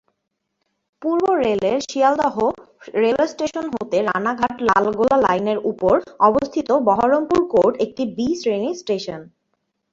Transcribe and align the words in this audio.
পূর্ব 1.01 1.23
rail 1.35 1.63
এর 1.65 1.79
Sealdah 1.89 2.35
Sealdah 2.39 2.95
railway 2.95 3.27
station 3.27 3.65
হতে 3.69 3.97
রাণাঘাট- 4.01 4.63
লালগোলা 4.63 5.17
শাখা 5.17 5.23
লাইনের 5.27 5.59
উপর 5.63 5.95
অবস্থিত 6.19 6.71
বহরমপুর 6.87 7.39
কোর্ট 7.49 7.73
একটি 7.81 8.03
'বি' 8.05 8.35
শ্রেণির 8.35 8.75
স্টেশন। 8.75 9.21